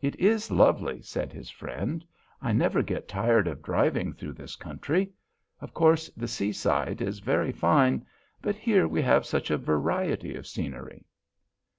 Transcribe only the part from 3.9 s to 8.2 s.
through this country. Of course the seaside is very fine,